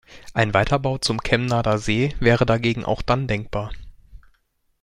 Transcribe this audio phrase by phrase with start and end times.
[0.33, 3.71] Ein Weiterbau zum Kemnader See wäre dagegen auch dann denkbar.